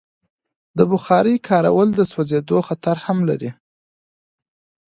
د 0.77 0.79
بخارۍ 0.91 1.35
کارول 1.49 1.89
د 1.95 2.01
سوځېدو 2.11 2.57
خطر 2.67 2.95
هم 3.05 3.17
لري. 3.29 3.51